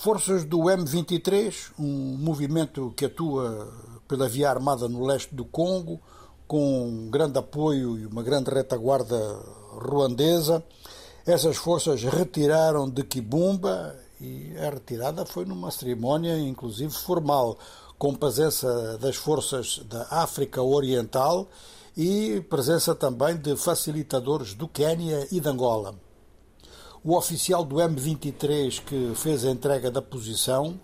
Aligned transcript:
Forças 0.00 0.46
do 0.46 0.60
M23, 0.60 1.72
um 1.78 2.16
movimento 2.16 2.90
que 2.96 3.04
atua 3.04 3.70
pela 4.08 4.26
via 4.26 4.48
armada 4.48 4.88
no 4.88 5.04
leste 5.04 5.34
do 5.34 5.44
Congo, 5.44 6.00
com 6.48 6.88
um 6.88 7.10
grande 7.10 7.38
apoio 7.38 7.98
e 7.98 8.06
uma 8.06 8.22
grande 8.22 8.50
retaguarda 8.50 9.18
ruandesa. 9.72 10.64
Essas 11.26 11.58
forças 11.58 12.02
retiraram 12.02 12.88
de 12.88 13.04
Kibumba 13.04 13.94
e 14.18 14.56
a 14.56 14.70
retirada 14.70 15.26
foi 15.26 15.44
numa 15.44 15.70
cerimónia, 15.70 16.38
inclusive 16.38 16.94
formal, 16.94 17.58
com 17.98 18.14
presença 18.14 18.96
das 18.96 19.16
forças 19.16 19.82
da 19.84 20.06
África 20.10 20.62
Oriental 20.62 21.46
e 21.94 22.40
presença 22.48 22.94
também 22.94 23.36
de 23.36 23.54
facilitadores 23.54 24.54
do 24.54 24.66
Quênia 24.66 25.28
e 25.30 25.38
de 25.40 25.46
Angola. 25.50 25.94
O 27.02 27.16
oficial 27.16 27.64
do 27.64 27.76
M23 27.76 28.84
que 28.84 29.14
fez 29.14 29.46
a 29.46 29.50
entrega 29.50 29.90
da 29.90 30.02
posição 30.02 30.78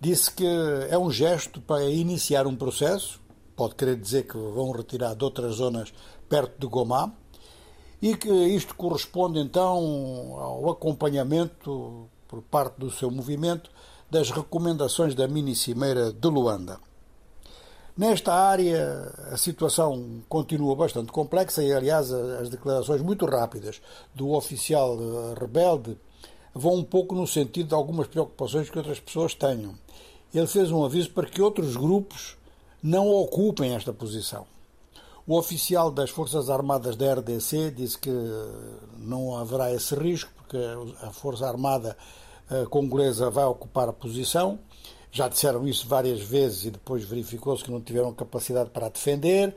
disse 0.00 0.30
que 0.30 0.46
é 0.88 0.96
um 0.96 1.10
gesto 1.10 1.60
para 1.60 1.84
iniciar 1.84 2.46
um 2.46 2.56
processo, 2.56 3.20
pode 3.54 3.74
querer 3.74 3.96
dizer 3.96 4.26
que 4.26 4.38
vão 4.38 4.70
retirar 4.70 5.14
de 5.14 5.22
outras 5.22 5.56
zonas 5.56 5.92
perto 6.30 6.58
de 6.58 6.66
Gomá, 6.66 7.12
e 8.00 8.16
que 8.16 8.30
isto 8.30 8.74
corresponde 8.74 9.38
então 9.38 10.34
ao 10.38 10.70
acompanhamento 10.70 12.08
por 12.26 12.40
parte 12.40 12.78
do 12.78 12.90
seu 12.90 13.10
movimento 13.10 13.70
das 14.10 14.30
recomendações 14.30 15.14
da 15.14 15.28
mini-cimeira 15.28 16.10
de 16.10 16.28
Luanda. 16.28 16.80
Nesta 17.98 18.32
área, 18.32 19.12
a 19.32 19.36
situação 19.36 20.22
continua 20.28 20.76
bastante 20.76 21.10
complexa 21.10 21.64
e, 21.64 21.72
aliás, 21.72 22.12
as 22.12 22.48
declarações 22.48 23.02
muito 23.02 23.26
rápidas 23.26 23.82
do 24.14 24.34
oficial 24.34 24.96
eh, 24.96 25.34
rebelde 25.36 25.98
vão 26.54 26.76
um 26.76 26.84
pouco 26.84 27.12
no 27.12 27.26
sentido 27.26 27.70
de 27.70 27.74
algumas 27.74 28.06
preocupações 28.06 28.70
que 28.70 28.78
outras 28.78 29.00
pessoas 29.00 29.34
tenham. 29.34 29.74
Ele 30.32 30.46
fez 30.46 30.70
um 30.70 30.84
aviso 30.84 31.10
para 31.10 31.26
que 31.26 31.42
outros 31.42 31.74
grupos 31.74 32.36
não 32.80 33.08
ocupem 33.08 33.74
esta 33.74 33.92
posição. 33.92 34.46
O 35.26 35.36
oficial 35.36 35.90
das 35.90 36.10
Forças 36.10 36.48
Armadas 36.48 36.94
da 36.94 37.14
RDC 37.14 37.72
disse 37.72 37.98
que 37.98 38.12
não 38.96 39.36
haverá 39.36 39.74
esse 39.74 39.96
risco, 39.96 40.30
porque 40.36 40.56
a 41.02 41.10
Força 41.10 41.48
Armada 41.48 41.96
eh, 42.48 42.64
congolesa 42.66 43.28
vai 43.28 43.44
ocupar 43.44 43.88
a 43.88 43.92
posição 43.92 44.60
já 45.10 45.28
disseram 45.28 45.66
isso 45.66 45.86
várias 45.88 46.20
vezes 46.20 46.66
e 46.66 46.70
depois 46.70 47.04
verificou-se 47.04 47.64
que 47.64 47.70
não 47.70 47.80
tiveram 47.80 48.12
capacidade 48.12 48.70
para 48.70 48.86
a 48.86 48.90
defender, 48.90 49.54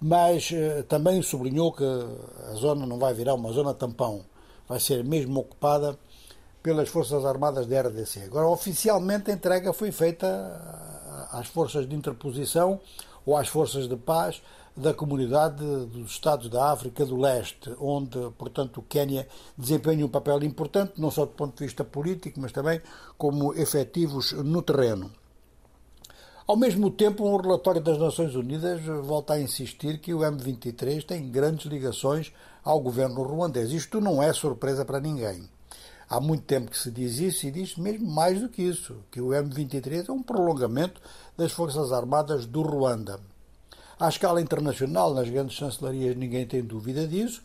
mas 0.00 0.50
eh, 0.52 0.82
também 0.88 1.20
sublinhou 1.22 1.72
que 1.72 1.84
a 1.84 2.54
zona 2.54 2.86
não 2.86 2.98
vai 2.98 3.14
virar 3.14 3.34
uma 3.34 3.52
zona 3.52 3.74
tampão, 3.74 4.24
vai 4.68 4.80
ser 4.80 5.04
mesmo 5.04 5.40
ocupada 5.40 5.98
pelas 6.62 6.88
Forças 6.88 7.24
Armadas 7.24 7.66
da 7.66 7.80
RDC. 7.80 8.24
Agora, 8.24 8.48
oficialmente, 8.48 9.30
a 9.30 9.34
entrega 9.34 9.72
foi 9.72 9.92
feita 9.92 10.26
às 11.30 11.46
forças 11.46 11.88
de 11.88 11.94
interposição 11.94 12.80
ou 13.26 13.36
às 13.36 13.48
forças 13.48 13.88
de 13.88 13.96
paz 13.96 14.40
da 14.76 14.94
comunidade 14.94 15.64
dos 15.86 16.12
Estados 16.12 16.48
da 16.48 16.70
África 16.70 17.04
do 17.04 17.16
Leste, 17.16 17.74
onde, 17.80 18.18
portanto, 18.38 18.78
o 18.78 18.82
Quênia 18.82 19.26
desempenha 19.56 20.04
um 20.04 20.08
papel 20.08 20.44
importante, 20.44 20.92
não 20.98 21.10
só 21.10 21.24
do 21.24 21.32
ponto 21.32 21.58
de 21.58 21.64
vista 21.64 21.82
político, 21.82 22.38
mas 22.40 22.52
também 22.52 22.80
como 23.18 23.54
efetivos 23.54 24.32
no 24.32 24.62
terreno. 24.62 25.10
Ao 26.46 26.56
mesmo 26.56 26.90
tempo, 26.90 27.26
um 27.26 27.36
relatório 27.36 27.80
das 27.80 27.98
Nações 27.98 28.36
Unidas 28.36 28.80
volta 29.04 29.32
a 29.32 29.40
insistir 29.40 29.98
que 29.98 30.14
o 30.14 30.20
M23 30.20 31.04
tem 31.04 31.28
grandes 31.28 31.66
ligações 31.66 32.32
ao 32.62 32.78
governo 32.78 33.22
ruandês. 33.22 33.72
Isto 33.72 34.00
não 34.00 34.22
é 34.22 34.32
surpresa 34.32 34.84
para 34.84 35.00
ninguém. 35.00 35.48
Há 36.08 36.20
muito 36.20 36.44
tempo 36.44 36.70
que 36.70 36.78
se 36.78 36.90
diz 36.90 37.18
isso 37.18 37.46
e 37.46 37.50
diz 37.50 37.76
mesmo 37.76 38.08
mais 38.08 38.40
do 38.40 38.48
que 38.48 38.62
isso, 38.62 38.96
que 39.10 39.20
o 39.20 39.30
M23 39.30 40.08
é 40.08 40.12
um 40.12 40.22
prolongamento 40.22 41.00
das 41.36 41.50
Forças 41.50 41.92
Armadas 41.92 42.46
do 42.46 42.62
Ruanda. 42.62 43.18
À 43.98 44.08
escala 44.08 44.40
internacional, 44.40 45.12
nas 45.12 45.28
grandes 45.28 45.56
chancelarias, 45.56 46.14
ninguém 46.14 46.46
tem 46.46 46.62
dúvida 46.62 47.08
disso. 47.08 47.42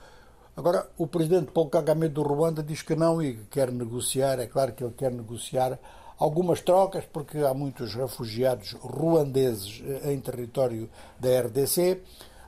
Agora, 0.55 0.87
o 0.97 1.07
presidente 1.07 1.51
Paul 1.51 1.69
Kagame 1.69 2.09
do 2.09 2.21
Ruanda 2.21 2.61
diz 2.61 2.81
que 2.81 2.95
não 2.95 3.23
e 3.23 3.33
que 3.33 3.45
quer 3.45 3.71
negociar. 3.71 4.37
É 4.37 4.45
claro 4.45 4.73
que 4.73 4.83
ele 4.83 4.93
quer 4.93 5.11
negociar 5.11 5.79
algumas 6.19 6.61
trocas, 6.61 7.03
porque 7.05 7.39
há 7.39 7.53
muitos 7.53 7.95
refugiados 7.95 8.73
ruandeses 8.73 9.81
eh, 9.83 10.13
em 10.13 10.19
território 10.19 10.87
da 11.19 11.29
RDC. 11.41 11.99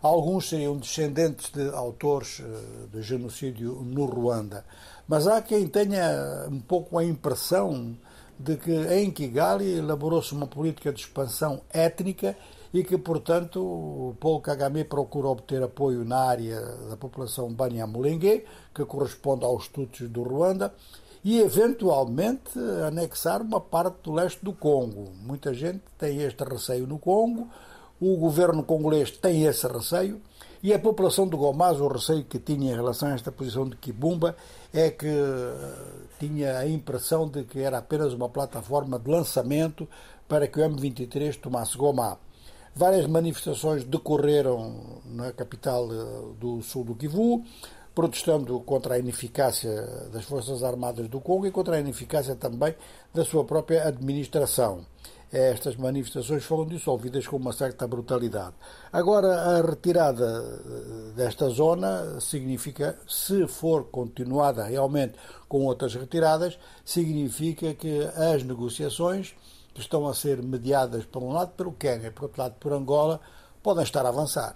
Alguns 0.04 0.50
seriam 0.50 0.76
descendentes 0.76 1.50
de 1.50 1.70
autores 1.70 2.42
eh, 2.42 2.88
de 2.92 3.02
genocídio 3.02 3.72
no 3.86 4.04
Ruanda. 4.04 4.66
Mas 5.08 5.28
há 5.28 5.42
quem 5.42 5.66
tenha 5.66 6.46
um 6.52 6.60
pouco 6.60 6.98
a 6.98 7.06
impressão 7.06 7.98
de 8.38 8.58
que 8.58 8.72
em 8.72 9.10
Kigali 9.10 9.78
elaborou-se 9.78 10.34
uma 10.34 10.46
política 10.46 10.92
de 10.92 11.00
expansão 11.00 11.62
étnica 11.70 12.36
e 12.74 12.84
que, 12.84 12.98
portanto, 12.98 14.14
Paul 14.20 14.42
Kagame 14.42 14.84
procura 14.84 15.30
obter 15.30 15.64
apoio 15.64 16.04
na 16.04 16.18
área 16.18 16.60
da 16.90 16.98
população 16.98 17.54
Banyamulenge, 17.54 18.44
que 18.76 18.84
corresponde 18.84 19.46
aos 19.46 19.70
Tutsis 19.70 20.10
do 20.10 20.24
Ruanda, 20.24 20.74
e 21.24 21.40
eventualmente 21.40 22.60
anexar 22.86 23.42
uma 23.42 23.62
parte 23.62 24.04
do 24.04 24.12
leste 24.12 24.44
do 24.44 24.52
Congo. 24.52 25.14
Muita 25.22 25.54
gente 25.54 25.84
tem 25.98 26.22
este 26.24 26.44
receio 26.44 26.86
no 26.86 27.00
Congo, 27.00 27.48
o 28.04 28.18
governo 28.18 28.64
congolês 28.64 29.12
tem 29.12 29.46
esse 29.46 29.66
receio, 29.66 30.22
e 30.62 30.74
a 30.74 30.80
população 30.80 31.28
de 31.28 31.36
Gomás, 31.36 31.80
o 31.80 31.88
receio 31.88 32.24
que 32.24 32.40
tinha 32.40 32.72
em 32.72 32.76
relação 32.76 33.10
a 33.10 33.14
esta 33.14 33.32
posição 33.32 33.68
de 33.68 33.76
Kibumba 33.78 34.36
é 34.74 34.90
que 34.90 35.08
eh, 35.08 35.76
tinha 36.20 36.58
a 36.58 36.68
impressão 36.68 37.28
de 37.28 37.44
que 37.44 37.60
era 37.60 37.78
apenas 37.78 38.14
uma 38.14 38.30
plataforma 38.30 38.98
de 38.98 39.10
lançamento 39.10 39.88
para 40.28 40.48
que 40.48 40.60
o 40.60 40.64
M23 40.64 41.38
tomasse 41.38 41.78
Gomá. 41.78 42.18
Várias 42.74 43.06
manifestações 43.08 43.84
decorreram 43.84 45.02
na 45.06 45.32
capital 45.34 45.90
eh, 45.92 46.34
do 46.40 46.62
sul 46.62 46.86
do 46.86 46.96
Kivu, 46.96 47.44
protestando 47.94 48.60
contra 48.62 48.96
a 48.96 49.00
ineficácia 49.00 50.10
das 50.12 50.24
Forças 50.26 50.64
Armadas 50.64 51.08
do 51.10 51.20
Congo 51.20 51.46
e 51.46 51.52
contra 51.52 51.76
a 51.76 51.80
ineficácia 51.80 52.36
também 52.36 52.74
da 53.14 53.24
sua 53.24 53.44
própria 53.44 53.88
administração. 53.88 54.86
Estas 55.34 55.76
manifestações 55.76 56.44
foram 56.44 56.68
dissolvidas 56.68 57.26
com 57.26 57.38
uma 57.38 57.52
certa 57.52 57.88
brutalidade. 57.88 58.54
Agora, 58.92 59.34
a 59.34 59.62
retirada 59.64 60.26
eh, 60.26 61.12
desta 61.16 61.50
zona 61.50 62.20
significa, 62.22 63.00
se 63.08 63.48
for 63.48 63.86
continuada 63.86 64.64
realmente 64.64 65.16
com 65.50 65.66
outras 65.66 65.96
retiradas, 65.96 66.60
significa 66.86 67.74
que 67.74 68.04
as 68.16 68.44
negociações 68.44 69.34
que 69.74 69.82
estão 69.82 70.08
a 70.08 70.14
ser 70.14 70.40
mediadas, 70.44 71.04
por 71.04 71.24
um 71.24 71.32
lado, 71.32 71.54
pelo 71.54 71.72
Quênia, 71.72 72.12
por 72.12 72.26
outro 72.26 72.40
lado, 72.40 72.54
por 72.60 72.72
Angola, 72.72 73.20
podem 73.64 73.84
estar 73.84 74.06
a 74.06 74.10
avançar. 74.10 74.52